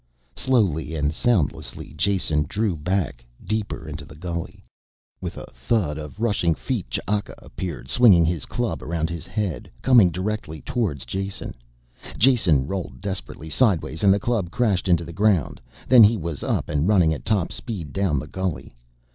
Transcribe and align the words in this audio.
Slowly 0.35 0.95
and 0.95 1.13
soundlessly 1.13 1.93
Jason 1.95 2.47
drew 2.49 2.75
back 2.75 3.23
deeper 3.45 3.87
into 3.87 4.03
the 4.03 4.15
gully. 4.15 4.63
With 5.21 5.37
a 5.37 5.45
thud 5.53 5.99
of 5.99 6.19
rushing 6.19 6.55
feet 6.55 6.89
Ch'aka 6.89 7.35
appeared, 7.37 7.87
swinging 7.87 8.25
his 8.25 8.47
club 8.47 8.81
around 8.81 9.11
his 9.11 9.27
head, 9.27 9.69
coming 9.83 10.09
directly 10.09 10.59
towards 10.63 11.05
Jason. 11.05 11.53
Jason 12.17 12.65
rolled 12.65 12.99
desperately 12.99 13.51
sideways 13.51 14.01
and 14.03 14.11
the 14.11 14.19
club 14.19 14.49
crashed 14.49 14.87
into 14.87 15.05
the 15.05 15.13
ground, 15.13 15.61
then 15.87 16.03
he 16.03 16.17
was 16.17 16.41
up 16.41 16.67
and 16.67 16.87
running 16.87 17.13
at 17.13 17.23
top 17.23 17.51
speed 17.51 17.93
down 17.93 18.17
the 18.19 18.25
gully. 18.27 18.73